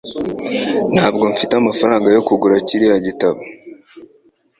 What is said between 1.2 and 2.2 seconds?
mfite amafaranga